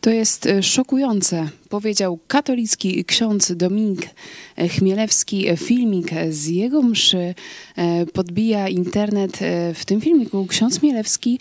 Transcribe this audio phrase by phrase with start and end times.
[0.00, 4.10] To jest e, szokujące, powiedział katolicki ksiądz Dominik
[4.56, 5.46] e, Chmielewski.
[5.56, 7.34] Filmik z jego mszy
[7.76, 9.38] e, podbija internet.
[9.74, 11.38] W tym filmiku ksiądz Chmielewski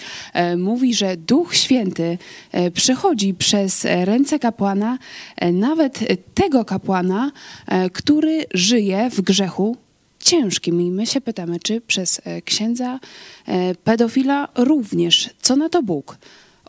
[0.57, 2.17] mówi, że Duch Święty
[2.73, 4.97] przechodzi przez ręce kapłana,
[5.53, 5.99] nawet
[6.33, 7.31] tego kapłana,
[7.93, 9.77] który żyje w grzechu
[10.19, 10.81] ciężkim.
[10.81, 12.99] I my się pytamy, czy przez księdza
[13.83, 15.29] pedofila również.
[15.41, 16.17] Co na to Bóg?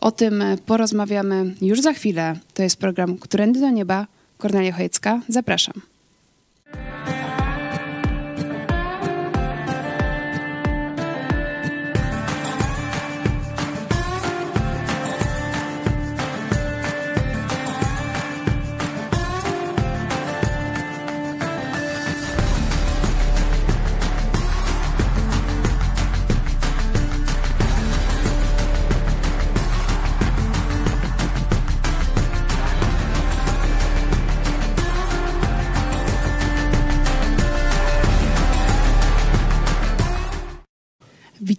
[0.01, 2.35] O tym porozmawiamy już za chwilę.
[2.53, 4.07] To jest program Którędy do Nieba.
[4.37, 5.81] Kornelia Chojecka, zapraszam.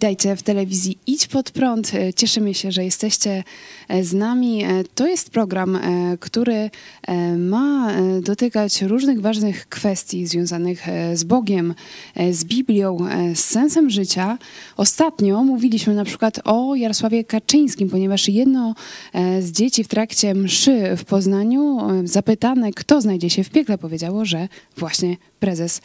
[0.03, 1.95] Witajcie w telewizji Idź Pod Prąd.
[1.95, 3.43] E, cieszymy się, że jesteście
[3.87, 4.63] e, z nami.
[4.63, 5.79] E, to jest program,
[6.19, 6.69] który
[7.37, 11.73] ma dotykać różnych ważnych kwestii związanych z Bogiem,
[12.31, 12.97] z Biblią,
[13.35, 14.37] z sensem życia.
[14.77, 18.75] Ostatnio mówiliśmy na przykład o Jarosławie Kaczyńskim, ponieważ jedno
[19.39, 24.47] z dzieci w trakcie mszy w Poznaniu, zapytane, kto znajdzie się w piekle, powiedziało, że
[24.77, 25.81] właśnie prezes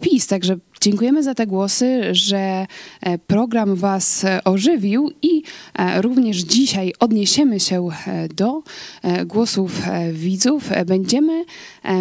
[0.00, 0.26] PiS.
[0.26, 2.66] Także Dziękujemy za te głosy, że
[3.00, 5.42] e, program Was e, ożywił i
[5.74, 7.88] e, również dzisiaj odniesiemy się
[8.36, 8.62] do
[9.26, 10.70] głosów widzów.
[10.86, 11.44] Będziemy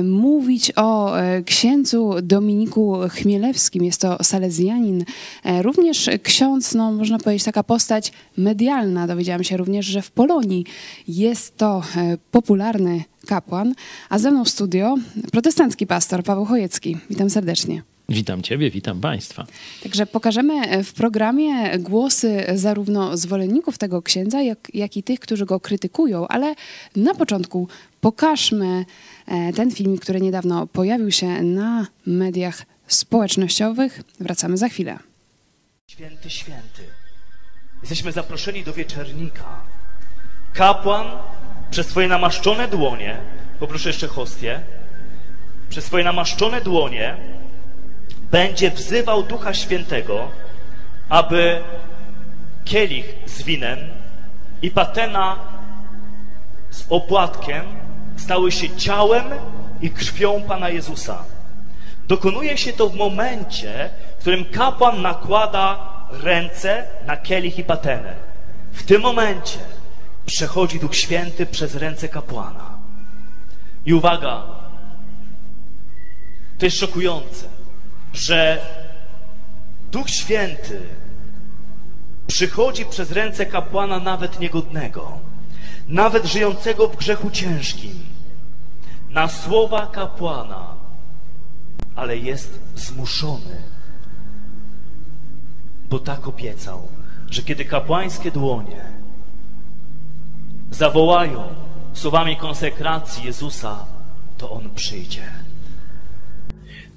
[0.03, 1.13] mówić o
[1.45, 3.83] księdzu Dominiku Chmielewskim.
[3.83, 5.05] Jest to salezjanin,
[5.61, 9.07] również ksiądz, no można powiedzieć taka postać medialna.
[9.07, 10.65] Dowiedziałam się również, że w Polonii
[11.07, 11.83] jest to
[12.31, 13.73] popularny kapłan,
[14.09, 14.95] a ze mną w studio
[15.31, 16.97] protestancki pastor Paweł Chojecki.
[17.09, 17.83] Witam serdecznie.
[18.09, 19.45] Witam Ciebie, witam Państwa.
[19.83, 25.59] Także pokażemy w programie głosy zarówno zwolenników tego księdza, jak, jak i tych, którzy go
[25.59, 26.55] krytykują, ale
[26.95, 27.67] na początku
[28.01, 28.85] pokażmy
[29.27, 34.01] e, ten film, który niedawno pojawił się na mediach społecznościowych.
[34.19, 34.99] Wracamy za chwilę.
[35.87, 36.83] Święty, święty.
[37.81, 39.61] Jesteśmy zaproszeni do wieczernika.
[40.53, 41.07] Kapłan
[41.71, 43.17] przez swoje namaszczone dłonie,
[43.59, 44.59] poproszę jeszcze hostię,
[45.69, 47.17] przez swoje namaszczone dłonie
[48.31, 50.27] będzie wzywał Ducha Świętego,
[51.09, 51.61] aby
[52.65, 53.79] kielich z winem
[54.61, 55.35] i patena
[56.69, 57.63] z opłatkiem
[58.17, 59.23] stały się ciałem
[59.81, 61.23] i krwią Pana Jezusa.
[62.07, 65.79] Dokonuje się to w momencie, w którym kapłan nakłada
[66.23, 68.13] ręce na kielich i patenę.
[68.71, 69.59] W tym momencie
[70.29, 72.79] przechodzi Duch Święty przez ręce kapłana.
[73.85, 74.43] I uwaga,
[76.57, 77.59] to jest szokujące
[78.13, 78.61] że
[79.91, 80.81] Duch Święty
[82.27, 85.19] przychodzi przez ręce kapłana nawet niegodnego,
[85.87, 87.99] nawet żyjącego w grzechu ciężkim,
[89.09, 90.75] na słowa kapłana,
[91.95, 93.61] ale jest zmuszony,
[95.89, 96.87] bo tak obiecał,
[97.29, 98.98] że kiedy kapłańskie dłonie
[100.71, 101.43] zawołają
[101.93, 103.85] słowami konsekracji Jezusa,
[104.37, 105.23] to On przyjdzie.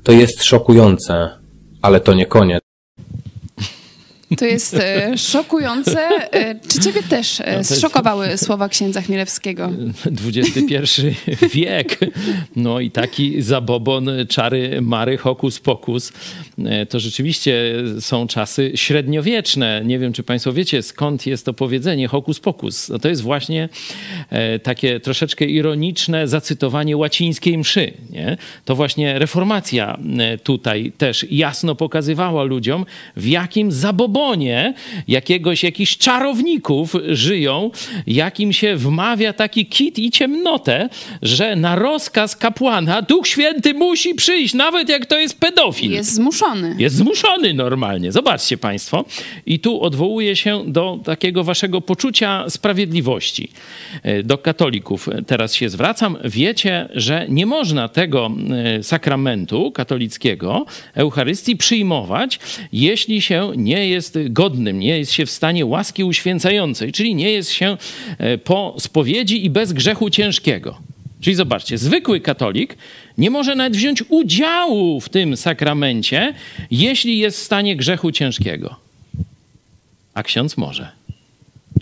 [0.03, 1.31] To jest szokujące,
[1.83, 2.62] ale to nie koniec.
[4.39, 6.09] To jest e, szokujące.
[6.33, 9.71] E, czy ciebie też e, no zszokowały słowa księdza Chmielewskiego?
[10.27, 10.75] XXI
[11.55, 11.99] wiek.
[12.57, 16.13] No i taki zabobon, czary, mary, hokus pokus.
[16.89, 19.83] To rzeczywiście są czasy średniowieczne.
[19.85, 22.89] Nie wiem, czy państwo wiecie, skąd jest to powiedzenie hokus pokus.
[22.89, 23.69] No to jest właśnie
[24.63, 27.93] takie troszeczkę ironiczne zacytowanie łacińskiej mszy.
[28.11, 28.37] Nie?
[28.65, 29.99] To właśnie reformacja
[30.43, 34.75] tutaj też jasno pokazywała ludziom, w jakim zabobonie demonie
[35.09, 37.71] jakiegoś, jakichś czarowników żyją,
[38.07, 40.89] jakim się wmawia taki kit i ciemnotę,
[41.23, 45.93] że na rozkaz kapłana Duch Święty musi przyjść, nawet jak to jest pedofil.
[45.93, 46.77] Jest zmuszony.
[46.79, 48.13] Jest zmuszony normalnie.
[48.13, 49.05] Zobaczcie Państwo.
[49.47, 53.49] I tu odwołuję się do takiego waszego poczucia sprawiedliwości.
[54.03, 56.19] E, do katolików teraz się zwracam.
[56.25, 58.31] Wiecie, że nie można tego
[58.79, 62.39] e, sakramentu katolickiego, Eucharystii, przyjmować,
[62.73, 67.31] jeśli się nie jest jest godnym, nie jest się w stanie łaski uświęcającej, czyli nie
[67.31, 67.77] jest się
[68.19, 70.79] e, po spowiedzi i bez grzechu ciężkiego.
[71.21, 72.77] Czyli zobaczcie, zwykły katolik
[73.19, 76.35] nie może nawet wziąć udziału w tym sakramencie,
[76.71, 78.77] jeśli jest w stanie grzechu ciężkiego.
[80.15, 80.89] A ksiądz może.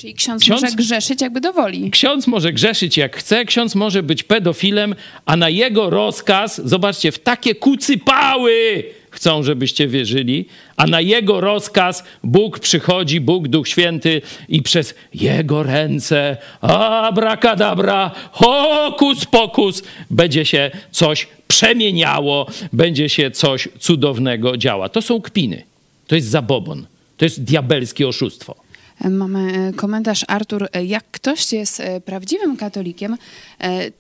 [0.01, 1.91] Czyli ksiądz, ksiądz może grzeszyć jakby dowoli.
[1.91, 4.95] Ksiądz może grzeszyć jak chce, ksiądz może być pedofilem,
[5.27, 10.47] a na jego rozkaz, zobaczcie, w takie kucypały chcą, żebyście wierzyli,
[10.77, 19.25] a na jego rozkaz Bóg przychodzi, Bóg Duch Święty i przez jego ręce, abracadabra, hokus
[19.25, 24.89] pokus, będzie się coś przemieniało, będzie się coś cudownego działa.
[24.89, 25.63] To są kpiny,
[26.07, 26.87] to jest zabobon,
[27.17, 28.60] to jest diabelskie oszustwo.
[29.09, 30.69] Mamy e, komentarz Artur.
[30.73, 33.17] E, jak ktoś jest e, prawdziwym katolikiem,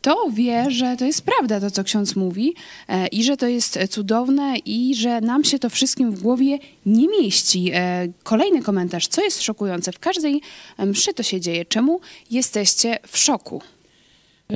[0.02, 2.54] to wie, że to jest prawda to, co ksiądz mówi
[3.12, 7.72] i że to jest cudowne i że nam się to wszystkim w głowie nie mieści.
[8.22, 9.08] Kolejny komentarz.
[9.08, 9.92] Co jest szokujące?
[9.92, 10.40] W każdej
[10.78, 11.64] mszy to się dzieje.
[11.64, 12.00] Czemu
[12.30, 13.62] jesteście w szoku?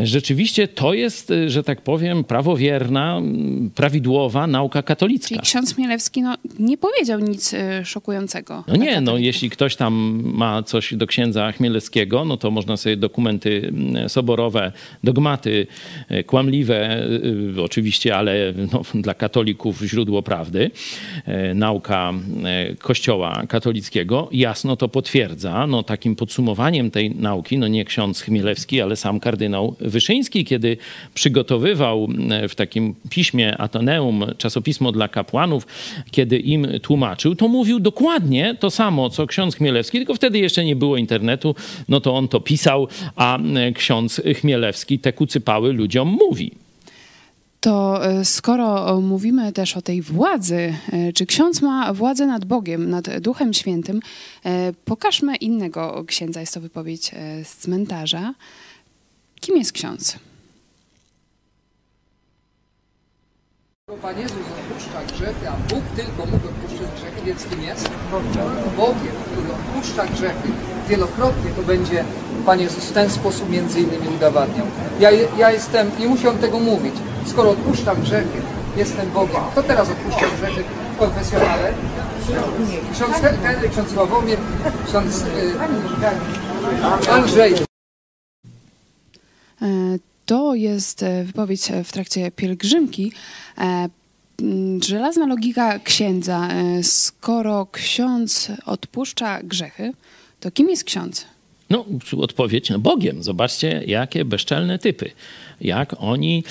[0.02, 3.22] Rzeczywiście to jest, że tak powiem, prawowierna,
[3.74, 5.28] prawidłowa nauka katolicka.
[5.28, 8.64] Czyli ksiądz Mielewski no, nie powiedział nic e, szokującego.
[8.68, 12.96] No nie, no jeśli ktoś tam ma coś do księdza Chmielewskiego, no to można sobie
[12.96, 13.72] dokumenty
[14.08, 14.72] soborowe,
[15.04, 15.66] dogmaty
[16.08, 17.06] e, kłamliwe,
[17.64, 20.70] oczywiście, ale no, dla katolików źródło prawdy,
[21.54, 22.12] nauka
[22.78, 25.66] Kościoła katolickiego jasno to potwierdza.
[25.66, 30.76] No takim podsumowaniem tej nauki, no nie ksiądz Chmielewski, ale sam kardynał Wyszyński, kiedy
[31.14, 35.66] przygotowywał e, w takim piśmie Ateneum, czasopismo dla kapłanów,
[36.10, 40.76] kiedy im tłumaczył, to mówił dokładnie to samo, co ksiądz Chmielewski, tylko wtedy jeszcze nie
[40.76, 41.54] było internetu,
[41.88, 46.64] no to on to pisał, a e, ksiądz Chmielewski te kucypały ludziom mówi.
[47.60, 50.74] To e, skoro mówimy też o tej władzy,
[51.14, 54.00] czy ksiądz ma władzę nad Bogiem, nad Duchem Świętym,
[54.84, 56.40] pokażmy innego księdza.
[56.40, 57.10] Jest to wypowiedź
[57.44, 58.34] z cmentarza.
[59.40, 60.18] Kim jest ksiądz?
[64.02, 67.90] Pan Jezus odpuszcza grzechy, a Bóg tylko mógł odpuszczać grzechy, więc kim jest?
[68.76, 70.48] Bogiem, który odpuszcza grzechy.
[70.88, 72.04] Wielokrotnie to będzie
[72.46, 74.66] Pan Jezus w ten sposób między innymi udowadniał.
[75.00, 76.94] Ja, ja jestem, nie on tego mówić,
[77.26, 78.42] skoro odpuszczam grzechy,
[78.76, 79.42] jestem Bogiem.
[79.52, 80.64] Kto teraz odpuszcza grzechy
[80.94, 81.72] w konfesjonale?
[82.92, 84.38] Ksiądz Henryk, ksiądz Sławomir,
[84.88, 87.73] ksiądz y, Andrzej.
[89.64, 93.12] E, to jest e, wypowiedź w trakcie pielgrzymki.
[93.58, 93.88] E,
[94.86, 96.48] żelazna logika księdza.
[96.82, 99.92] Skoro ksiądz odpuszcza grzechy,
[100.40, 101.26] to kim jest ksiądz?
[101.70, 101.84] No,
[102.18, 103.22] odpowiedź, no Bogiem.
[103.22, 105.10] Zobaczcie, jakie bezczelne typy
[105.64, 106.44] jak oni,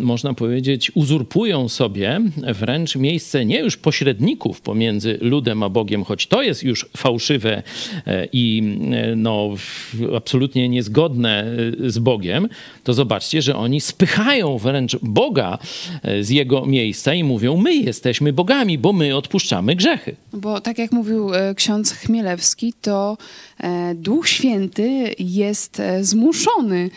[0.00, 2.20] można powiedzieć, uzurpują sobie
[2.54, 7.62] wręcz miejsce nie już pośredników pomiędzy ludem a Bogiem, choć to jest już fałszywe
[8.06, 8.62] e, i
[8.92, 9.48] e, no,
[10.16, 11.44] absolutnie niezgodne
[11.84, 12.48] e, z Bogiem,
[12.84, 15.58] to zobaczcie, że oni spychają wręcz Boga
[16.20, 20.16] z jego miejsca i mówią: My jesteśmy bogami, bo my odpuszczamy grzechy.
[20.32, 23.16] Bo tak jak mówił ksiądz Chmielewski, to
[23.94, 26.90] Duch Święty jest zmuszony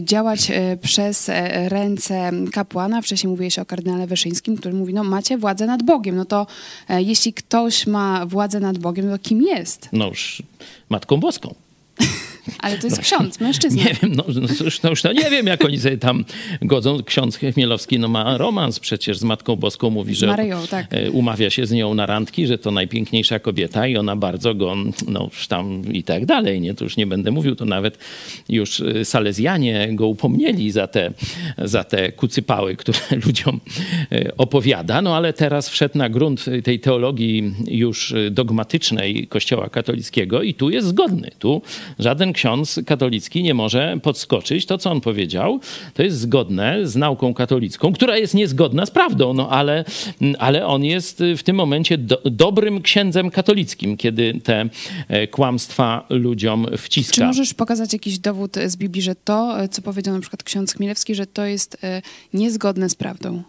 [0.00, 0.52] działać
[0.82, 3.02] przez e, ręce kapłana.
[3.02, 6.16] Wcześniej mówiłeś o kardynale Wyszyńskim, który mówi, no macie władzę nad Bogiem.
[6.16, 6.46] No to
[6.88, 9.88] e, jeśli ktoś ma władzę nad Bogiem, to kim jest?
[9.92, 10.42] No już
[10.88, 11.54] Matką Boską.
[12.58, 13.82] Ale to jest no, ksiądz, mężczyzna.
[13.82, 14.48] Nie wiem, no, no,
[14.84, 16.24] no już no, nie wiem, jak oni sobie tam
[16.62, 17.02] godzą.
[17.02, 19.90] Ksiądz Chmielowski no, ma romans przecież z Matką Boską.
[19.90, 20.86] Mówi, że Maryją, tak.
[20.90, 24.76] E, umawia się z nią na randki, że to najpiękniejsza kobieta i ona bardzo go,
[25.08, 26.60] no tam i tak dalej.
[26.60, 26.74] Nie?
[26.74, 27.98] To już nie będę mówił, to nawet
[28.48, 31.12] już e, Salezjanie go upomnieli za te,
[31.58, 33.60] za te kucypały, które ludziom
[34.12, 35.02] e, opowiada.
[35.02, 40.88] No ale teraz wszedł na grunt tej teologii już dogmatycznej Kościoła katolickiego i tu jest
[40.88, 41.30] zgodny.
[41.38, 41.62] Tu
[41.98, 44.66] żaden ksiądz katolicki nie może podskoczyć.
[44.66, 45.60] To, co on powiedział,
[45.94, 49.84] to jest zgodne z nauką katolicką, która jest niezgodna z prawdą, no ale,
[50.38, 54.68] ale on jest w tym momencie do, dobrym księdzem katolickim, kiedy te
[55.08, 57.14] e, kłamstwa ludziom wciska.
[57.14, 61.14] Czy możesz pokazać jakiś dowód z Biblii, że to, co powiedział na przykład ksiądz Chmielewski,
[61.14, 62.02] że to jest e,
[62.34, 63.42] niezgodne z prawdą?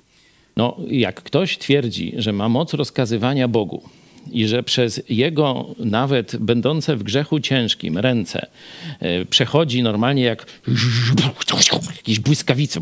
[0.58, 3.82] No, jak ktoś twierdzi, że ma moc rozkazywania Bogu,
[4.31, 8.48] i że przez jego nawet będące w grzechu ciężkim ręce
[9.00, 10.46] e, przechodzi normalnie jak
[11.98, 12.81] jakieś błyskawice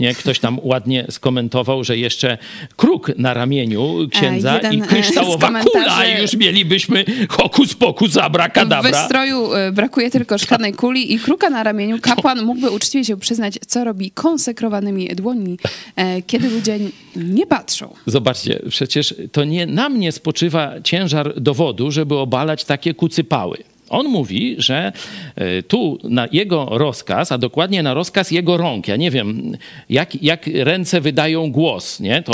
[0.00, 0.14] nie?
[0.14, 2.38] Ktoś tam ładnie skomentował, że jeszcze
[2.76, 8.90] kruk na ramieniu księdza Jeden i kryształowa kula i już mielibyśmy hokus pokus, abracadabra.
[8.90, 11.98] W wystroju e, brakuje tylko szklanej kuli i kruka na ramieniu.
[12.00, 15.58] Kapłan mógłby uczciwie się przyznać, co robi konsekrowanymi dłońmi,
[15.96, 16.78] e, kiedy ludzie
[17.16, 17.94] nie patrzą.
[18.06, 23.58] Zobaczcie, przecież to nie na mnie spoczywa ciężar dowodu, żeby obalać takie kucypały.
[23.90, 24.92] On mówi, że
[25.36, 29.56] e, tu na jego rozkaz, a dokładnie na rozkaz jego rąk, ja nie wiem,
[29.88, 32.22] jak, jak ręce wydają głos, nie?
[32.22, 32.32] To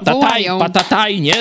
[0.00, 1.34] patataj, patataj, nie?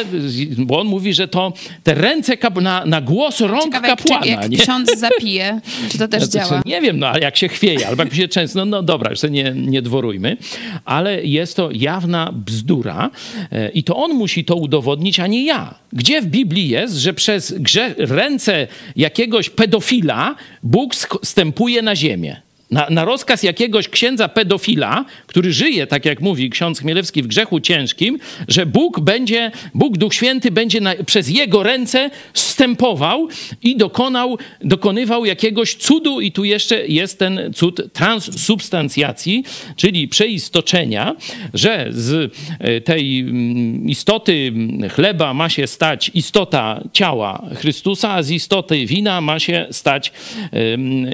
[0.57, 4.29] Bo on mówi, że to te ręce na, na głos rąk Ciekawe, jak, kapłana, czy,
[4.29, 4.57] jak nie?
[4.57, 6.61] ksiądz zapije, czy to też Ja to działa?
[6.65, 9.19] Nie wiem, no ale jak się chwieje, albo jak się często, no, no dobra, już
[9.19, 10.37] sobie nie, nie dworujmy,
[10.85, 13.09] ale jest to jawna bzdura
[13.51, 15.75] e, i to on musi to udowodnić, a nie ja.
[15.93, 22.42] Gdzie w Biblii jest, że przez grze, ręce jakiegoś pedofila Bóg stępuje na ziemię?
[22.73, 27.59] Na, na rozkaz jakiegoś księdza pedofila, który żyje, tak jak mówi ksiądz Chmielewski, w grzechu
[27.59, 33.27] ciężkim, że Bóg będzie, Bóg Duch Święty będzie na, przez jego ręce stępował
[33.63, 36.21] i dokonał, dokonywał jakiegoś cudu.
[36.21, 39.43] I tu jeszcze jest ten cud transsubstancjacji,
[39.75, 41.15] czyli przeistoczenia,
[41.53, 44.53] że z e, tej mm, istoty
[44.95, 50.11] chleba ma się stać istota ciała Chrystusa, a z istoty wina ma się stać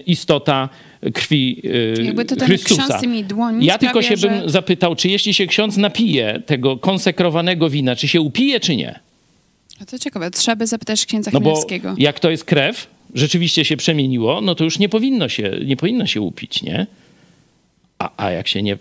[0.06, 0.70] istota
[1.14, 1.62] krwi
[2.00, 2.84] e, jakby to ten Chrystusa.
[2.84, 6.42] ksiądz tymi dłońmi ja tylko sprawia, się bym że- zapytał, czy jeśli się ksiądz napije
[6.46, 9.00] tego konsekrowanego wina, czy się upije, czy nie?
[9.82, 11.66] A to ciekawe, trzeba by zapytać księdza No bo
[11.98, 16.06] jak to jest krew, rzeczywiście się przemieniło, no to już nie powinno się, nie powinno
[16.06, 16.88] się upić, nie?
[18.00, 18.78] A, a jak się nie...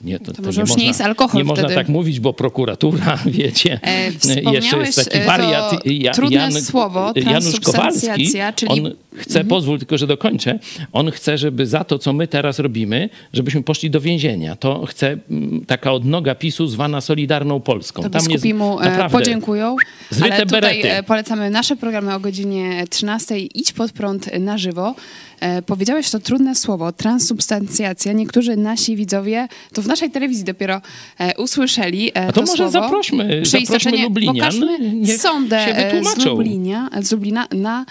[0.00, 1.74] Nie, to, to może już nie jest alkohol Nie można wtedy.
[1.74, 5.70] tak mówić, bo prokuratura, wiecie, E, jeszcze jest taki e, wariat.
[5.70, 8.08] to Ja, trudne Jan, słowo, Janusz Kowalski,
[8.56, 8.86] czyli- Mhm.
[8.86, 10.58] on chce, pozwól tylko, że dokończę,
[10.92, 14.56] on chce, żeby za to, co my teraz robimy, żebyśmy poszli do więzienia.
[14.56, 18.02] To chce mm, taka odnoga PiSu zwana Solidarną Polską.
[18.02, 19.76] To Tam jest mu e, naprawdę podziękują.
[20.10, 20.92] zryte ale tutaj berety.
[20.92, 23.38] e, polecamy nasze programy o godzinie 13.
[23.38, 24.94] Idź pod prąd na żywo.
[25.40, 28.12] E, Powiedziałeś to trudne słowo, transsubstancjacja.
[28.12, 30.80] Niektórzy nasi widzowie to w naszej telewizji dopiero
[31.18, 32.70] e, usłyszeli e, A to może słowo.
[32.70, 34.02] zaprośmy- zaprośmy.
[34.02, 36.24] Lublinian, Pokażmy e, z.
[36.24, 37.86] Lublinia, z Lublina na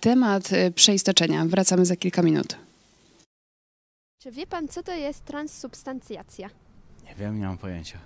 [0.00, 1.44] temat przeistoczenia.
[1.44, 2.56] Wracamy za kilka minut.
[4.22, 6.50] Czy wie pan, co to jest transsubstancjacja?
[7.08, 7.98] Nie wiem, nie mam pojęcia.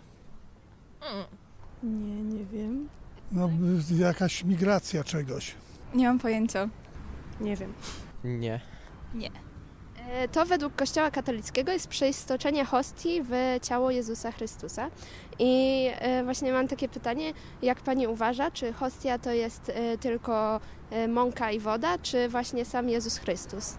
[1.83, 2.88] Nie, nie wiem.
[3.33, 3.50] No,
[3.99, 5.55] jakaś migracja czegoś.
[5.95, 6.69] Nie mam pojęcia.
[7.41, 7.73] Nie wiem.
[8.25, 8.61] Nie.
[10.09, 13.31] E, To według Kościoła katolickiego jest przeistoczenie hostii w
[13.63, 14.91] ciało Jezusa Chrystusa.
[15.39, 17.33] I e, właśnie mam takie pytanie,
[17.63, 20.61] jak pani uważa, czy hostia to jest e, tylko
[21.09, 23.75] mąka i woda, czy właśnie sam Jezus Chrystus?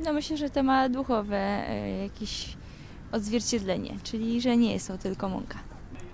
[0.00, 1.64] No myślę, że to ma duchowe
[2.02, 2.56] jakieś
[3.12, 5.58] odzwierciedlenie, czyli że nie jest to tylko mąka.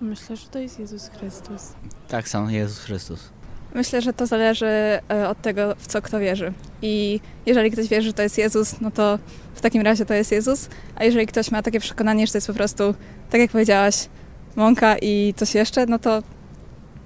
[0.01, 1.73] Myślę, że to jest Jezus Chrystus.
[2.09, 3.31] Tak, sam Jezus Chrystus.
[3.75, 4.67] Myślę, że to zależy
[5.11, 6.53] e, od tego, w co kto wierzy.
[6.83, 9.19] I jeżeli ktoś wierzy, że to jest Jezus, no to
[9.55, 10.69] w takim razie to jest Jezus.
[10.97, 12.95] A jeżeli ktoś ma takie przekonanie, że to jest po prostu,
[13.31, 14.09] tak jak powiedziałaś,
[14.57, 16.23] mąka i coś jeszcze, no to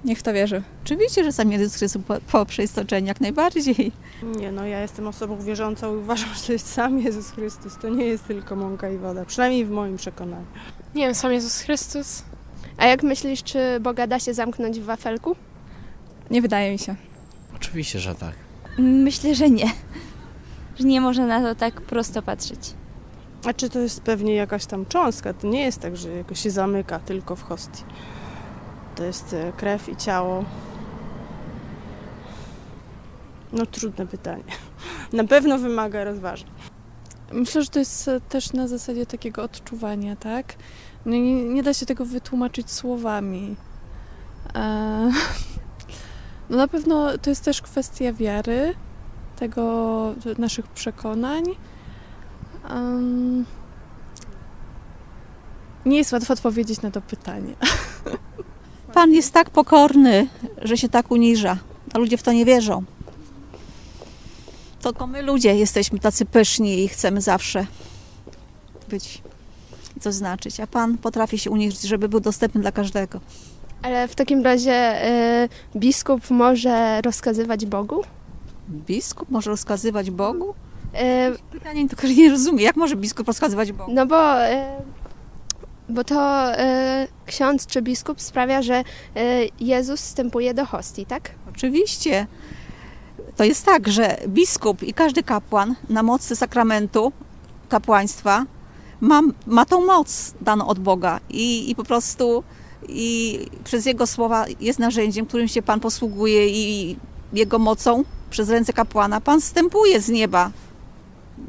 [0.05, 0.61] niech w to wierzy.
[0.85, 3.91] Oczywiście, że sam Jezus Chrystus po, po przeistoczeniu jak najbardziej.
[4.39, 7.77] Nie, no ja jestem osobą wierzącą i uważam, że to jest sam Jezus Chrystus.
[7.81, 9.25] To nie jest tylko mąka i woda.
[9.25, 10.45] Przynajmniej w moim przekonaniu.
[10.95, 12.23] Nie wiem, sam Jezus Chrystus.
[12.77, 15.35] A jak myślisz, czy Boga da się zamknąć w wafelku?
[16.33, 16.95] Nie wydaje mi się.
[17.55, 18.33] Oczywiście, że tak.
[18.77, 19.71] Myślę, że nie.
[20.79, 22.73] Że nie można na to tak prosto patrzeć.
[23.45, 25.33] A czy to jest pewnie jakaś tam cząstka?
[25.33, 27.83] To nie jest tak, że jakoś się zamyka tylko w hostii.
[28.95, 30.45] To jest e, krew i ciało.
[33.51, 34.43] No trudne pytanie.
[35.13, 36.49] Na pewno wymaga rozważań.
[37.31, 40.55] Myślę, że to jest e, też na zasadzie takiego odczuwania, tak?
[41.05, 43.55] No nie, nie da się tego wytłumaczyć słowami.
[44.55, 45.11] E,
[46.49, 48.73] No na pewno to jest też kwestia wiary,
[49.35, 51.43] tego naszych przekonań.
[52.69, 53.45] Em,
[55.85, 57.53] Nie jest łatwo odpowiedzieć na to pytanie.
[58.93, 60.27] Pan jest tak pokorny,
[60.61, 61.57] że się tak uniża,
[61.93, 62.83] a ludzie w to nie wierzą.
[64.81, 67.65] Tylko my ludzie jesteśmy tacy pyszni i chcemy zawsze
[68.89, 69.21] być
[69.97, 73.19] i coś znaczyć, a Pan potrafi się uniżyć, żeby był dostępny dla każdego.
[73.83, 75.05] Ale w takim razie
[75.43, 78.03] y, biskup może rozkazywać Bogu?
[78.69, 80.49] Biskup może rozkazywać Bogu?
[80.49, 83.91] Y, Pytanie tylko, nie rozumiem, jak może biskup rozkazywać Bogu?
[83.93, 84.55] No bo, y,
[85.89, 86.57] bo to y,
[87.25, 88.83] ksiądz czy biskup sprawia, że y,
[89.59, 91.31] Jezus wstępuje do hostii, tak?
[91.49, 92.27] Oczywiście.
[93.35, 97.11] To jest tak, że biskup i każdy kapłan na mocy sakramentu
[97.69, 98.45] kapłaństwa
[99.01, 102.43] ma, ma tą moc daną od Boga i, i po prostu
[102.89, 106.95] i przez Jego słowa jest narzędziem, którym się Pan posługuje i
[107.33, 110.51] Jego mocą przez ręce kapłana Pan wstępuje z nieba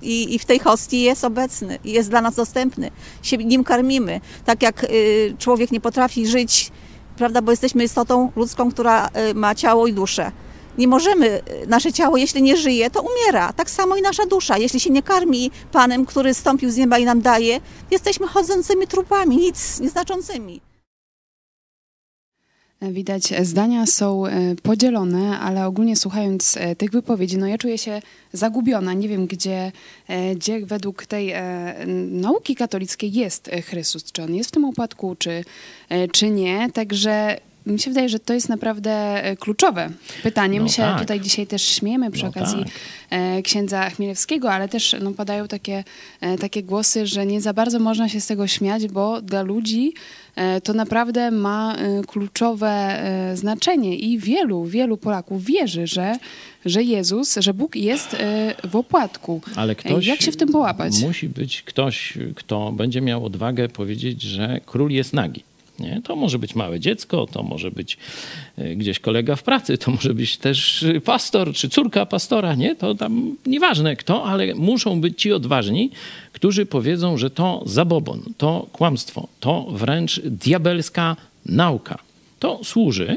[0.03, 2.91] i, i w tej hostii jest obecny jest dla nas dostępny.
[3.23, 4.21] Się nim karmimy.
[4.45, 6.73] Tak jak y, człowiek nie potrafi żyć,
[7.17, 10.33] prawda, bo jesteśmy istotą ludzką, która y, ma ciało i duszę.
[10.79, 13.53] Nie możemy, y, nasze ciało, jeśli nie żyje, to umiera.
[13.53, 14.59] Tak samo i nasza dusza.
[14.59, 17.61] Jeśli się nie karmi Panem, który stąpił z nieba i nam daje,
[17.91, 20.74] jesteśmy chodzącymi trupami, nic nieznaczącymi.
[22.83, 28.03] Widać, zdania są e, podzielone, ale ogólnie słuchając e, tych wypowiedzi, no ja czuję się
[28.33, 28.93] zagubiona.
[28.93, 29.73] Nie wiem, gdzie,
[30.09, 31.35] e, gdzie według tej
[32.11, 34.13] nauki katolickiej jest Chrystus.
[34.13, 35.45] Czy on jest w tym upadku, czy,
[36.13, 36.71] czy nie.
[36.73, 39.91] Także mi się wydaje, że to jest naprawdę kluczowe
[40.23, 40.59] pytanie.
[40.59, 41.01] My No się tak.
[41.01, 42.73] tutaj dzisiaj też śmiejemy przy No okazji tak.
[43.11, 45.85] e, księdza Chmielewskiego, ale też no, padają takie,
[46.21, 49.93] e, takie głosy, że nie za bardzo można się z tego śmiać, bo dla ludzi
[50.37, 56.19] e, to naprawdę ma e, kluczowe e, znaczenie i wielu, wielu Polaków wierzy, że,
[56.65, 59.41] że Jezus, że Bóg jest e, w opłatku.
[59.57, 61.01] Ale ktoś Jak się w tym połapać?
[61.03, 65.43] Musi być ktoś, kto będzie miał odwagę powiedzieć, że król jest nagi.
[65.79, 66.01] Nie?
[66.05, 67.99] To może być małe dziecko, to może być
[68.59, 72.77] e, gdzieś kolega w pracy, to może być też pastor czy córka pastora, nie?
[72.77, 75.91] To tam nieważne kto, ale muszą być ci odważni,
[76.33, 81.17] którzy powiedzą, że to zabobon, to kłamstwo, to wręcz diabelska
[81.47, 81.99] nauka.
[82.39, 83.17] To służy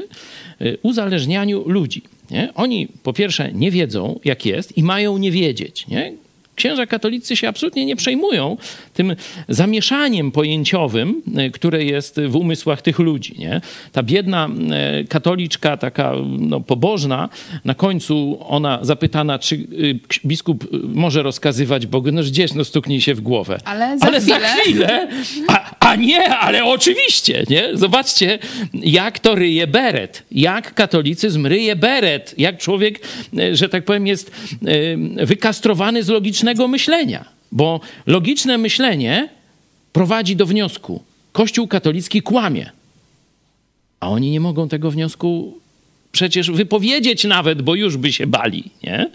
[0.60, 2.02] e, uzależnianiu ludzi.
[2.30, 2.52] Nie?
[2.54, 5.86] Oni po pierwsze nie wiedzą, jak jest i mają nie wiedzieć.
[5.86, 6.12] Nie?
[6.58, 8.56] Księża katolicy się absolutnie nie przejmują
[8.94, 9.16] tym
[9.48, 13.34] zamieszaniem pojęciowym, e, które jest w umysłach tych ludzi.
[13.38, 13.60] Nie?
[13.92, 17.28] Ta biedna e, katoliczka, taka no, pobożna,
[17.64, 23.00] na końcu ona zapytana, czy y, biskup y, może rozkazywać Bogu, no gdzieś, no stuknij
[23.00, 23.58] się w głowę.
[23.64, 24.36] Ale za ale chwilę.
[24.36, 25.08] za chwilę,
[25.48, 27.68] a, a nie, ale oczywiście, nie?
[27.74, 28.38] Zobaczcie,
[28.74, 33.00] jak to ryje beret, jak katolicyzm ryje beret, jak człowiek,
[33.38, 34.30] e, że tak powiem, jest
[35.16, 37.24] wykastrowany z logicznego myślenia.
[37.52, 39.28] Bo logiczne myślenie
[39.92, 41.02] prowadzi do wniosku,
[41.32, 42.70] Kościół katolicki kłamie.
[44.00, 45.58] A oni nie mogą tego wniosku
[46.12, 49.10] przecież wypowiedzieć nawet, bo już by się bali, nie?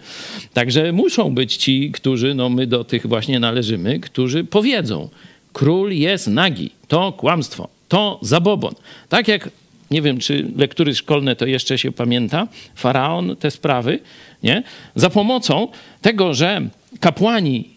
[0.54, 5.10] Także muszą być ci, którzy, no my do tych właśnie należymy, którzy powiedzą,
[5.54, 8.74] król jest nagi, to kłamstwo, to zabobon.
[9.10, 9.50] Tak jak,
[9.92, 14.00] nie wiem, czy lektury szkolne to jeszcze się pamięta, faraon, te sprawy,
[14.44, 14.64] nie?
[14.96, 15.68] Za pomocą
[16.02, 16.62] tego, że
[17.00, 17.70] kapłani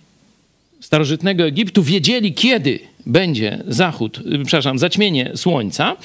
[0.80, 5.96] starożytnego Egiptu wiedzieli, kiedy będzie zachód, y, przepraszam, zaćmienie słońca,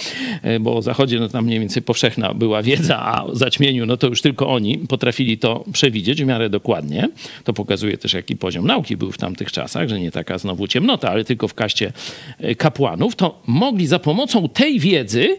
[0.45, 3.97] y, bo o zachodzie no, tam mniej więcej powszechna była wiedza, a o zaćmieniu no
[3.97, 7.09] to już tylko oni potrafili to przewidzieć w miarę dokładnie.
[7.43, 11.09] To pokazuje też, jaki poziom nauki był w tamtych czasach, że nie taka znowu ciemnota,
[11.09, 11.93] ale tylko w kaście
[12.43, 13.15] y, kapłanów.
[13.15, 15.38] To mogli za pomocą tej wiedzy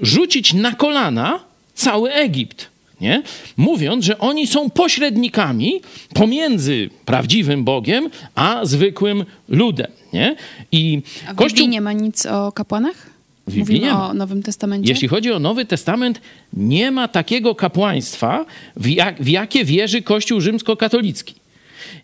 [0.00, 1.40] rzucić na kolana
[1.74, 2.71] cały Egipt
[3.02, 3.22] nie?
[3.56, 5.80] mówiąc, że oni są pośrednikami
[6.14, 9.90] pomiędzy prawdziwym Bogiem a zwykłym ludem.
[10.12, 10.36] Nie?
[10.72, 13.10] I A w Kościół, Biblii nie ma nic o kapłanach?
[13.46, 14.08] W Biblii Mówimy nie ma.
[14.10, 14.92] o Nowym Testamencie?
[14.92, 16.20] jeśli chodzi o Nowy Testament,
[16.52, 18.44] nie ma takiego kapłaństwa,
[18.76, 21.34] w, jak, w jakie wierzy Kościół rzymskokatolicki.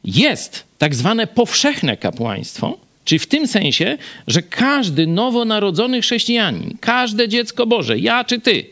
[0.05, 2.79] Jest tak zwane powszechne kapłaństwo,
[3.09, 8.65] czyli w tym sensie, że każdy nowonarodzony chrześcijanin, każde dziecko Boże, ja czy ty,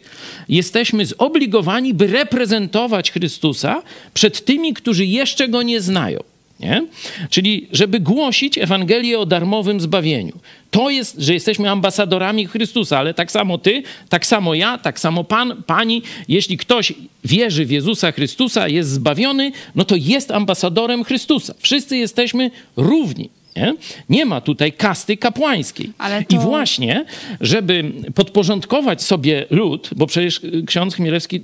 [0.49, 3.83] jesteśmy zobligowani, by reprezentować Chrystusa
[4.15, 6.21] przed tymi, którzy jeszcze go nie znają.
[6.61, 6.87] Nie?
[7.31, 10.33] Czyli, żeby głosić Ewangelię o darmowym zbawieniu.
[10.71, 15.25] To jest, że jesteśmy ambasadorami Chrystusa, ale tak samo ty, tak samo ja, tak samo
[15.25, 16.03] pan, pani.
[16.29, 16.93] Jeśli ktoś
[17.25, 21.55] wierzy w Jezusa Chrystusa, jest zbawiony, no to jest ambasadorem Chrystusa.
[21.59, 23.36] Wszyscy jesteśmy równi.
[23.57, 23.75] Nie,
[24.09, 25.93] nie ma tutaj kasty kapłańskiej.
[25.99, 27.05] Ale I to- właśnie,
[27.41, 31.41] żeby podporządkować sobie lud, bo przecież ksiądz Chmielewski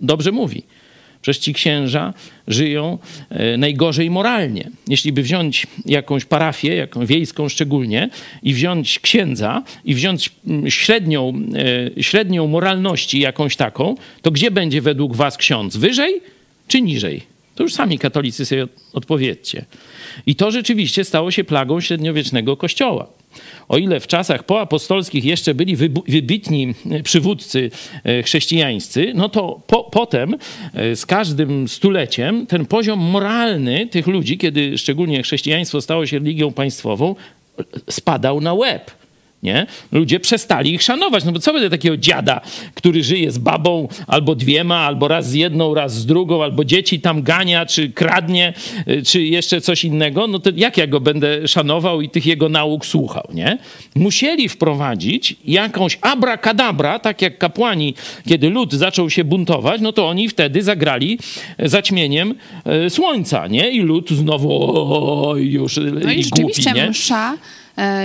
[0.00, 0.62] dobrze mówi,
[1.22, 2.14] Przecież ci księża
[2.48, 2.98] żyją
[3.30, 4.70] e, najgorzej moralnie.
[4.88, 8.10] Jeśli by wziąć jakąś parafię, jaką wiejską szczególnie,
[8.42, 11.32] i wziąć księdza, i wziąć mm, średnią,
[11.98, 15.76] e, średnią moralności jakąś taką, to gdzie będzie według was ksiądz?
[15.76, 16.20] Wyżej
[16.68, 17.37] czy niżej?
[17.58, 19.64] To już sami katolicy sobie od- odpowiedzcie.
[20.26, 23.06] I to rzeczywiście stało się plagą średniowiecznego kościoła.
[23.68, 25.76] O ile w czasach poapostolskich jeszcze byli
[26.08, 27.70] wybitni e, przywódcy
[28.04, 30.34] e, chrześcijańscy, no to po, potem
[30.74, 36.52] e, z każdym stuleciem ten poziom moralny tych ludzi, kiedy szczególnie chrześcijaństwo stało się religią
[36.52, 37.14] państwową,
[37.90, 38.90] spadał na łeb.
[39.42, 39.66] Nie?
[39.92, 41.24] Ludzie przestali ich szanować.
[41.24, 42.40] No bo co będę takiego dziada,
[42.74, 47.00] który żyje z babą albo dwiema, albo raz z jedną, raz z drugą, albo dzieci
[47.00, 48.52] tam gania, czy kradnie,
[48.88, 52.48] y, czy jeszcze coś innego, no to jak ja go będę szanował i tych jego
[52.48, 53.58] nauk słuchał, nie?
[53.94, 57.94] Musieli wprowadzić jakąś abracadabra, tak jak kapłani,
[58.28, 61.18] kiedy lud zaczął się buntować, no to oni wtedy zagrali
[61.58, 63.70] zaćmieniem e, słońca, nie?
[63.70, 64.48] I lud znowu
[65.28, 66.90] oj, już No i rzeczywiście głupi, nie?
[66.90, 67.36] msza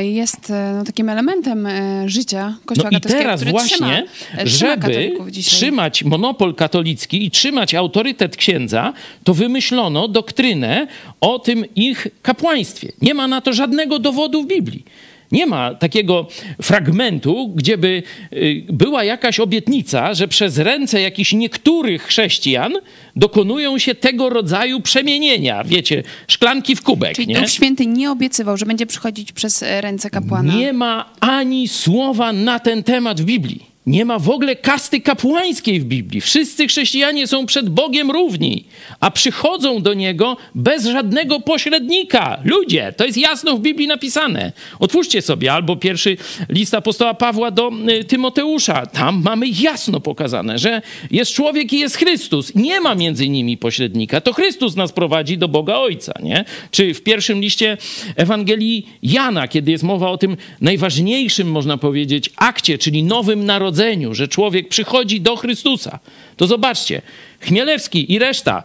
[0.02, 4.42] jest e, no, takim elementem e, życia Kościoła No i katolickiego, teraz który właśnie, trzyma,
[4.42, 10.88] e, trzyma żeby trzymać monopol katolicki i trzymać autorytet księdza, to wymyślono doktrynę
[11.22, 12.92] o tym ich kapłaństwie.
[13.02, 14.86] Nie ma na to żadnego dowodu w Biblii.
[15.34, 16.28] Nie ma takiego
[16.62, 22.74] fragmentu, gdzie by y, była jakaś obietnica, że przez ręce jakichś niektórych chrześcijan
[23.16, 25.64] dokonują się tego rodzaju przemienienia.
[25.64, 27.16] Wiecie, szklanki w kubek.
[27.16, 27.40] Czyli nie?
[27.40, 30.56] Duch Święty nie obiecywał, że będzie przychodzić przez ręce kapłana.
[30.56, 33.73] Nie ma ani słowa na ten temat w Biblii.
[33.86, 36.22] Nie ma w ogóle kasty kapłańskiej w Biblii.
[36.22, 38.66] Wszyscy chrześcijanie są przed Bogiem równi,
[39.00, 42.40] a przychodzą do Niego bez żadnego pośrednika.
[42.44, 44.52] Ludzie, to jest jasno w Biblii napisane.
[44.80, 46.18] Otwórzcie sobie albo pierwszy
[46.50, 48.86] list apostoła Pawła do y, Tymoteusza.
[48.86, 52.56] Tam mamy jasno pokazane, że jest człowiek i jest Chrystus.
[52.56, 54.22] Nie ma między nimi pośrednika.
[54.22, 56.14] To Chrystus nas prowadzi do Boga Ojca.
[56.24, 56.46] Nie?
[56.72, 57.78] Czy w pierwszym liście
[58.16, 63.73] Ewangelii Jana, kiedy jest mowa o tym najważniejszym, można powiedzieć, akcie, czyli nowym narodzeniu,
[64.12, 66.00] że człowiek przychodzi do Chrystusa.
[66.38, 67.02] To zobaczcie,
[67.40, 68.64] Chmielewski i reszta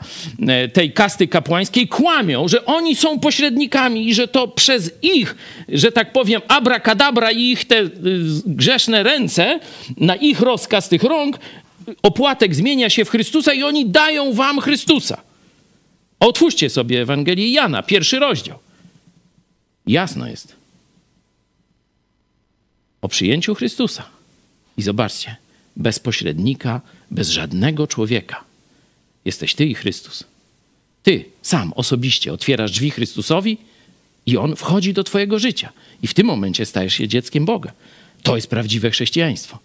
[0.49, 5.37] e, tej kasty kapłańskiej kłamią, że oni są pośrednikami i że to przez ich,
[5.68, 7.90] że tak powiem, abrakadabra i ich te y,
[8.47, 9.61] grzeszne ręce,
[9.97, 11.38] na ich rozkaz tych rąk,
[12.03, 15.23] opłatek zmienia się w Chrystusa i oni dają wam Chrystusa.
[16.21, 18.59] Otwórzcie sobie Ewangelię Jana, pierwszy rozdział.
[19.87, 20.57] Jasno jest.
[23.03, 24.17] O przyjęciu Chrystusa.
[24.78, 25.36] I zobaczcie,
[25.76, 28.44] bez pośrednika, bez żadnego człowieka.
[29.24, 30.24] Jesteś Ty i Chrystus.
[31.02, 33.58] Ty sam osobiście otwierasz drzwi Chrystusowi
[34.26, 35.72] i On wchodzi do Twojego życia.
[36.02, 37.72] I w tym momencie stajesz się dzieckiem Boga.
[38.22, 39.58] To jest prawdziwe chrześcijaństwo.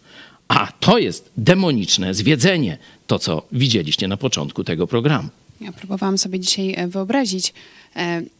[0.48, 5.30] A to jest demoniczne zwiedzenie, to co widzieliście na początku tego programu.
[5.62, 7.54] Ja próbowałam sobie dzisiaj e, wyobrazić,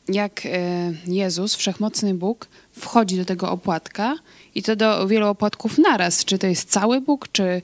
[0.08, 0.50] jak e,
[1.08, 4.16] Jezus, wszechmocny Bóg, wchodzi do tego opłatka
[4.56, 6.26] i to do wielu opłatków naraz.
[6.26, 7.62] Czy to jest cały Bóg, czy,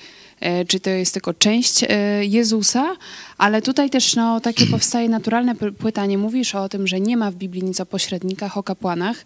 [0.68, 1.86] czy to jest tylko część
[2.22, 2.96] Jezusa?
[3.38, 6.18] Ale tutaj też no, takie powstaje naturalne pytanie.
[6.18, 9.26] Mówisz o tym, że nie ma w Biblii nic o pośrednikach, o kapłanach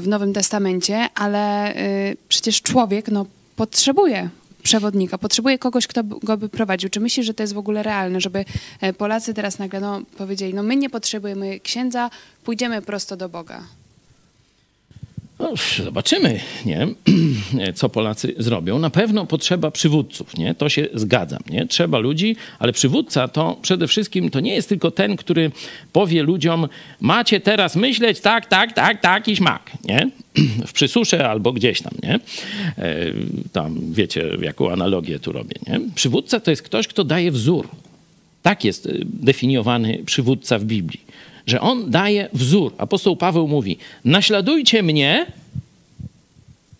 [0.00, 1.74] w Nowym Testamencie, ale
[2.28, 4.30] przecież człowiek no, potrzebuje
[4.62, 6.90] przewodnika, potrzebuje kogoś, kto go by prowadził.
[6.90, 8.44] Czy myślisz, że to jest w ogóle realne, żeby
[8.98, 12.10] Polacy teraz nagle no, powiedzieli, no my nie potrzebujemy księdza,
[12.44, 13.62] pójdziemy prosto do Boga?
[15.40, 15.52] No,
[15.84, 16.88] zobaczymy, nie?
[17.74, 18.78] co Polacy zrobią.
[18.78, 20.54] Na pewno potrzeba przywódców, nie?
[20.54, 21.40] to się zgadzam.
[21.50, 21.66] Nie?
[21.66, 25.50] Trzeba ludzi, ale przywódca to przede wszystkim to nie jest tylko ten, który
[25.92, 26.68] powie ludziom,
[27.00, 29.70] macie teraz myśleć tak, tak, tak, tak i śmak.
[29.84, 30.10] Nie?
[30.66, 31.92] W przysusze albo gdzieś tam.
[32.02, 32.20] Nie?
[33.52, 35.54] Tam wiecie, jaką analogię tu robię.
[35.66, 35.80] Nie?
[35.94, 37.68] Przywódca to jest ktoś, kto daje wzór.
[38.42, 41.00] Tak jest definiowany przywódca w Biblii
[41.46, 42.74] że on daje wzór.
[42.78, 45.26] Apostoł Paweł mówi: Naśladujcie mnie.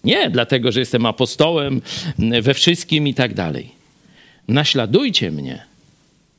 [0.04, 1.82] Nie dlatego, że jestem apostołem
[2.42, 3.68] we wszystkim i tak dalej.
[4.48, 5.62] Naśladujcie mnie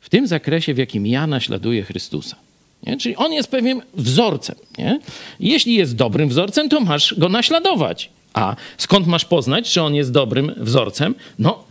[0.02, 2.36] w tym zakresie, w jakim ja naśladuję Chrystusa.
[2.83, 2.97] Nie?
[2.97, 4.55] Czyli on jest pewien wzorcem.
[4.77, 4.99] Nie?
[5.39, 8.09] Jeśli jest dobrym wzorcem, to masz go naśladować.
[8.33, 11.15] A skąd masz poznać, czy on jest dobrym wzorcem?
[11.39, 11.63] No,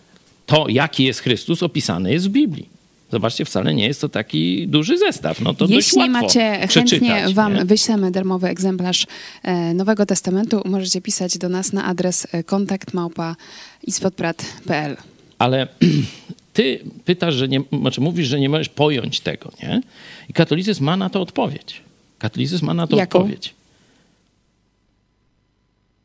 [0.47, 2.69] to jaki jest Chrystus opisany jest w Biblii.
[3.13, 5.41] Zobaczcie, wcale nie jest to taki duży zestaw.
[5.41, 7.65] No to Jeśli macie chętnie wam nie?
[7.65, 9.07] wyślemy darmowy egzemplarz
[9.43, 13.37] e, Nowego Testamentu, możecie pisać do nas na adres e, kontakt małpa
[13.83, 14.97] ispodprat.pl.
[15.39, 15.69] Ale
[16.53, 19.81] ty pytasz, że nie, znaczy mówisz, że nie możesz pojąć tego, nie?
[20.29, 21.83] I katolicyzm ma na to odpowiedź.
[22.19, 23.19] Katolicyzm ma na to Jaką?
[23.19, 23.55] odpowiedź.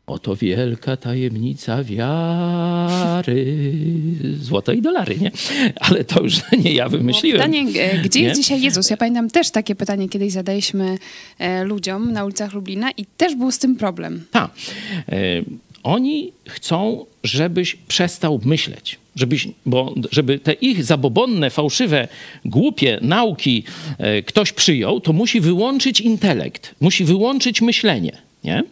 [0.08, 3.56] Oto wielka tajemnica wiary.
[4.40, 5.32] Złoto i dolary, nie?
[5.80, 7.42] Ale to już nie ja wymyśliłem.
[7.42, 8.26] Pytanie, e, gdzie nie?
[8.28, 8.90] jest dzisiaj Jezus?
[8.90, 10.98] Ja pamiętam też takie pytanie kiedyś zadaliśmy
[11.40, 14.26] e, ludziom na ulicach Lublina i też był z tym problem.
[14.32, 14.52] Tak.
[15.86, 19.00] Oni chcą, żebyś przestał myśleć.
[19.16, 22.08] Żebyś, bo żeby te ich zabobonne, fałszywe,
[22.46, 23.64] głupie nauki
[23.98, 28.12] e, ktoś przyjął, to musi wyłączyć intelekt, musi wyłączyć myślenie.
[28.44, 28.64] Nie?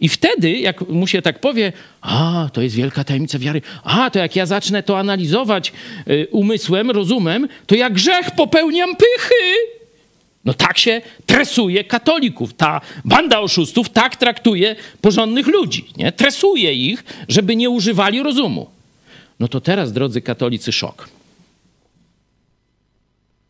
[0.00, 4.18] I wtedy, jak mu się tak powie, a to jest wielka tajemnica wiary, a to
[4.18, 5.72] jak ja zacznę to analizować
[6.08, 9.79] y, umysłem, rozumem, to ja grzech popełniam pychy.
[10.50, 12.54] No tak się tresuje katolików.
[12.54, 15.84] Ta banda oszustów tak traktuje porządnych ludzi.
[15.96, 16.12] Nie?
[16.12, 18.70] Tresuje ich, żeby nie używali rozumu.
[19.40, 21.08] No to teraz, drodzy katolicy, szok.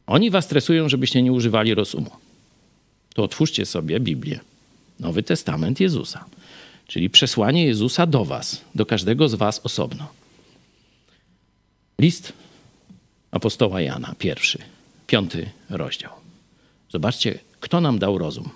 [0.06, 2.10] Oni was stresują, żebyście nie używali rozumu.
[3.14, 4.40] To otwórzcie sobie Biblię.
[4.98, 6.24] Nowy Testament Jezusa.
[6.86, 10.06] Czyli przesłanie Jezusa do Was, do każdego z Was osobno.
[11.98, 12.32] List
[13.30, 14.58] apostoła Jana, pierwszy,
[15.06, 16.19] piąty rozdział.
[16.90, 18.50] Zobaczcie, kto nam dał rozum.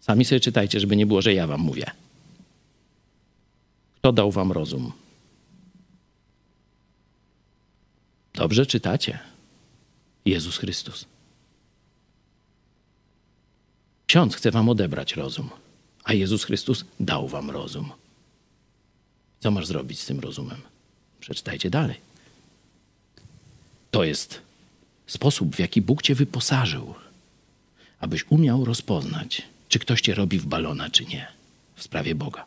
[0.00, 1.90] Sami sobie czytajcie, żeby nie było, że ja Wam mówię.
[3.96, 4.92] Kto dał Wam rozum?
[8.34, 9.18] Dobrze czytacie.
[10.24, 11.04] Jezus Chrystus.
[14.06, 15.50] Ksiądz chce Wam odebrać rozum
[16.06, 17.92] a Jezus Chrystus dał wam rozum.
[19.40, 20.60] Co masz zrobić z tym rozumem?
[21.20, 21.96] Przeczytajcie dalej.
[23.90, 24.40] To jest
[25.06, 26.94] sposób, w jaki Bóg cię wyposażył,
[28.00, 31.26] abyś umiał rozpoznać, czy ktoś cię robi w balona, czy nie,
[31.74, 32.44] w sprawie Boga.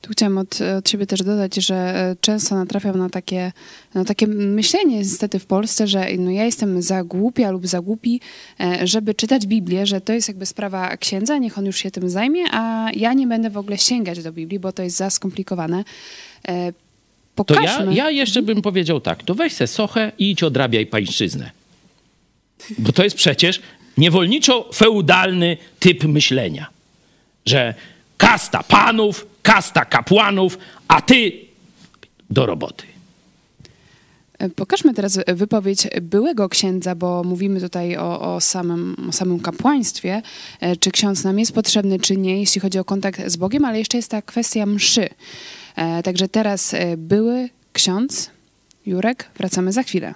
[0.00, 3.52] Tu chciałam od, od siebie też dodać, że e, często natrafiam na takie,
[3.94, 8.20] na takie myślenie niestety w Polsce, że no ja jestem za głupia lub za głupi,
[8.60, 12.10] e, żeby czytać Biblię, że to jest jakby sprawa księdza, niech on już się tym
[12.10, 15.84] zajmie, a ja nie będę w ogóle sięgać do Biblii, bo to jest za skomplikowane.
[16.48, 16.72] E,
[17.34, 17.94] To ja, Pokażmy.
[17.94, 21.50] ja jeszcze bym powiedział tak, to weź se sochę i idź odrabiaj pańszczyznę.
[22.78, 23.60] Bo to jest przecież
[23.98, 26.66] niewolniczo-feudalny typ myślenia,
[27.46, 27.74] że
[28.16, 31.32] kasta panów, kasta kapłanów, a ty
[32.30, 32.84] do roboty.
[34.38, 40.22] E, Pokażmy teraz wypowiedź byłego księdza, bo mówimy tutaj o, o, samym, o samym kapłaństwie.
[40.60, 43.78] E, Czy ksiądz nam jest potrzebny, czy nie, jeśli chodzi o kontakt z Bogiem, ale
[43.78, 45.08] jeszcze jest ta kwestia mszy.
[45.76, 48.30] E, Także teraz były ksiądz
[48.86, 50.14] Jurek, wracamy za chwilę.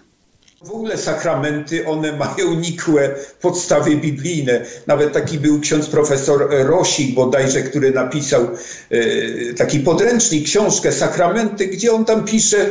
[0.65, 4.65] W ogóle sakramenty, one mają nikłe podstawy biblijne.
[4.87, 11.93] Nawet taki był ksiądz profesor Rosik bodajże, który napisał e, taki podręcznik, książkę Sakramenty, gdzie
[11.93, 12.71] on tam pisze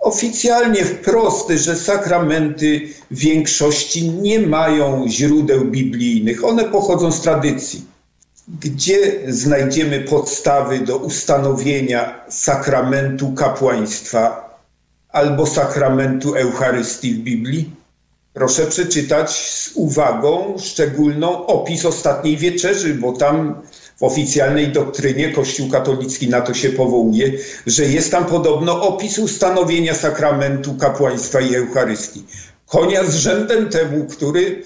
[0.00, 6.44] oficjalnie wprost, że sakramenty w większości nie mają źródeł biblijnych.
[6.44, 7.84] One pochodzą z tradycji.
[8.60, 14.51] Gdzie znajdziemy podstawy do ustanowienia sakramentu kapłaństwa
[15.12, 17.70] albo sakramentu Eucharystii w Biblii?
[18.34, 23.62] Proszę przeczytać z uwagą szczególną opis ostatniej wieczerzy, bo tam
[23.96, 27.32] w oficjalnej doktrynie Kościół katolicki na to się powołuje,
[27.66, 32.24] że jest tam podobno opis ustanowienia sakramentu kapłaństwa i Eucharystii.
[32.66, 34.62] Konia z rzędem temu, który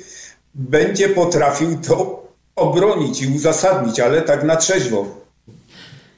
[0.54, 5.25] będzie potrafił to obronić i uzasadnić, ale tak na trzeźwo.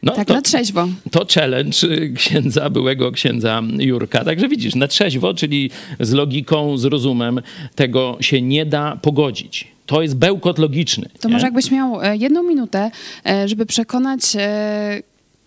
[0.03, 0.89] No, Tak to, na trzeźwo.
[1.11, 1.79] to challenge
[2.17, 4.25] księdza, byłego księdza Jurka.
[4.25, 7.41] Także widzisz, na trzeźwo, czyli z logiką, z rozumem,
[7.75, 9.69] tego się nie da pogodzić.
[9.87, 11.09] To jest bełkot logiczny.
[11.21, 11.33] To nie?
[11.35, 12.91] może jakbyś miał e, jedną minutę,
[13.27, 15.03] e, żeby przekonać e,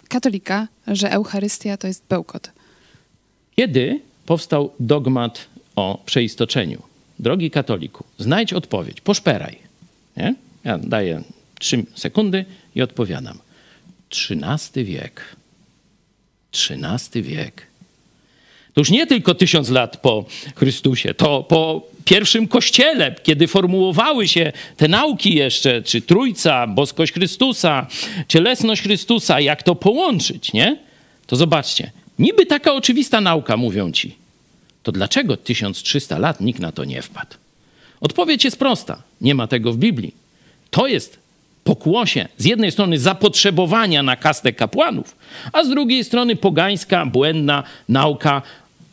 [0.08, 2.52] katolika, że Eucharystia to jest bełkot.
[3.56, 6.82] Kiedy powstał dogmat o przeistoczeniu?
[7.20, 9.56] Drogi katoliku, znajdź odpowiedź, poszperaj.
[10.18, 10.36] Nie?
[10.64, 11.22] Ja daję
[11.60, 13.38] trzy sekundy i odpowiadam.
[14.12, 15.36] XIII wiek.
[16.54, 17.68] XIII wiek.
[18.74, 24.52] To już nie tylko tysiąc lat po Chrystusie, to po pierwszym kościele, kiedy formułowały się
[24.78, 27.88] te nauki jeszcze, czy Trójca, boskość Chrystusa,
[28.28, 30.78] cielesność Chrystusa, jak to połączyć, nie?
[31.28, 34.16] To zobaczcie, niby taka oczywista nauka, mówią ci.
[34.84, 37.36] To dlaczego 1300 lat nikt na to nie wpadł?
[38.02, 39.02] Odpowiedź jest prosta.
[39.22, 40.14] Nie ma tego w Biblii.
[40.72, 41.20] To jest
[41.64, 45.16] pokłosie z jednej strony zapotrzebowania na kastę kapłanów,
[45.54, 48.42] a z drugiej strony pogańska, błędna nauka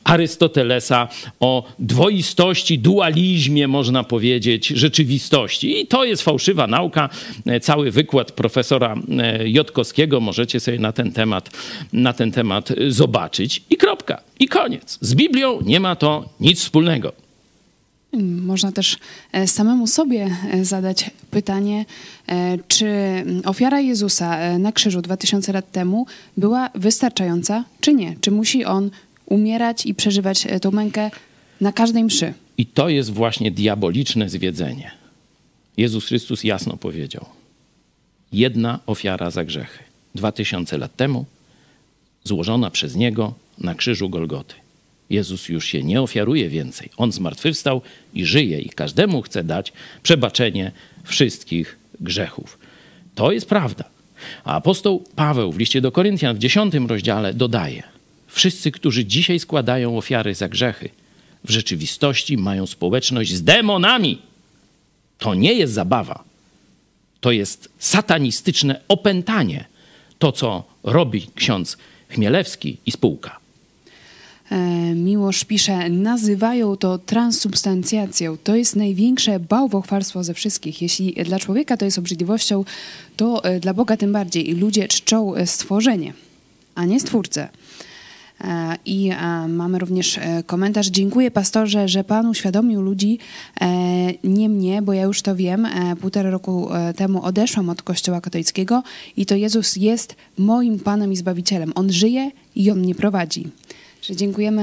[0.09, 1.09] Arystotelesa
[1.40, 5.81] o dwoistości, dualizmie, można powiedzieć, rzeczywistości.
[5.81, 7.09] I to jest fałszywa nauka.
[7.62, 11.50] Cały wykład profesora e, Jotkowskiego możecie sobie na ten temat,
[11.92, 13.62] na ten temat zobaczyć.
[13.70, 14.20] I kropka.
[14.40, 14.98] I koniec.
[15.00, 17.28] Z Biblią nie ma to nic wspólnego.
[18.12, 18.97] Można też
[19.33, 21.85] e, samemu sobie e, zadać pytanie,
[22.29, 22.88] e, czy
[23.44, 28.16] ofiara Jezusa na krzyżu 2000 lat temu była wystarczająca, czy nie?
[28.21, 28.90] Czy musi on
[29.27, 31.11] umierać i przeżywać tą mękę
[31.61, 32.35] na każdej mszy?
[32.59, 34.90] I to jest właśnie diaboliczne zwiedzenie.
[35.77, 37.25] Jezus Chrystus jasno powiedział:
[38.33, 39.85] Jedna ofiara za grzechy.
[40.14, 41.25] Dwa tysiące lat temu,
[42.25, 44.55] złożona przez niego na krzyżu Golgoty.
[45.11, 46.90] Jezus już się nie ofiaruje więcej.
[46.97, 47.83] On zmartwychwstał
[48.14, 50.73] i żyje, i każdemu chce dać przebaczenie
[51.05, 52.59] wszystkich grzechów.
[53.14, 53.85] To jest prawda.
[54.44, 57.83] A apostoł Paweł w liście do Koryntian w 10 rozdziale dodaje:
[58.27, 60.88] Wszyscy, którzy dzisiaj składają ofiary za grzechy,
[61.44, 64.18] w rzeczywistości mają społeczność z demonami.
[65.18, 66.25] To nie jest zabawa.
[67.21, 69.64] To jest satanistyczne opętanie.
[70.18, 71.77] To, co robi ksiądz
[72.09, 73.38] Chmielewski i spółka.
[74.50, 78.37] E, Miłosz pisze, nazywają to transsubstancjacją.
[78.44, 80.82] To jest największe bałwochwalstwo ze wszystkich.
[80.82, 82.64] Jeśli dla człowieka to jest obrzydliwością,
[83.16, 84.54] to e, dla Boga tym bardziej.
[84.54, 86.12] Ludzie czczą e, stworzenie,
[86.74, 87.48] a nie stwórcę.
[88.84, 89.11] I
[89.48, 90.87] mamy również komentarz.
[90.87, 93.18] Dziękuję pastorze, że Pan uświadomił ludzi,
[94.24, 95.68] nie mnie, bo ja już to wiem.
[96.00, 98.82] Półtora roku temu odeszłam od Kościoła katolickiego
[99.16, 101.72] i to Jezus jest moim Panem i Zbawicielem.
[101.74, 103.46] On żyje i On mnie prowadzi.
[104.02, 104.62] Że Dziękujemy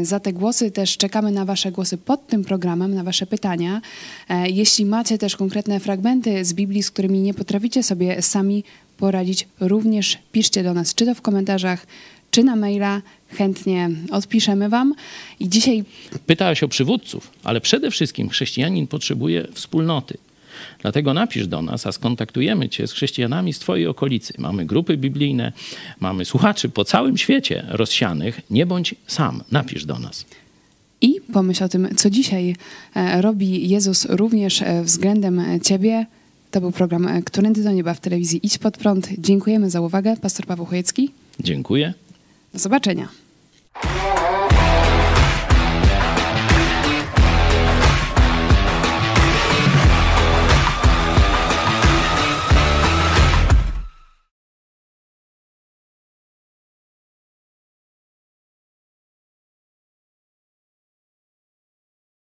[0.00, 0.70] e, za te głosy.
[0.70, 3.80] Też czekamy na Wasze głosy pod tym programem, na Wasze pytania.
[4.28, 8.64] E, Jeśli macie też konkretne fragmenty z Biblii, z którymi nie potraficie sobie sami
[8.96, 11.86] poradzić, również piszcie do nas, czy to w komentarzach,
[12.30, 13.02] czy na maila.
[13.28, 14.94] Chętnie odpiszemy Wam.
[15.40, 15.84] I dzisiaj
[16.26, 20.18] Pytałaś o przywódców, ale przede wszystkim chrześcijanin potrzebuje wspólnoty.
[20.82, 24.34] Dlatego napisz do nas, a skontaktujemy cię z chrześcijanami z twojej okolicy.
[24.38, 25.52] Mamy grupy biblijne,
[26.00, 28.40] mamy słuchaczy po całym świecie rozsianych.
[28.50, 30.24] Nie bądź sam, napisz do nas.
[31.00, 32.56] i pomyśl o tym, co dzisiaj
[32.94, 36.06] e, robi Jezus również e, względem Ciebie.
[36.50, 39.08] To był program e, Którędy do Nieba w telewizji Idź Pod Prąd.
[39.18, 40.16] Dziękujemy za uwagę.
[40.16, 41.10] Pastor Paweł Chojecki.
[41.40, 41.94] Dziękuję.
[42.52, 43.08] Do zobaczenia.